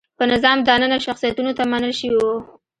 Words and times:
په 0.17 0.23
نظام 0.31 0.57
دننه 0.67 0.97
شخصیتونو 1.07 1.51
ته 1.57 1.63
منل 1.71 1.93
شوي 1.99 2.17
وو. 2.23 2.35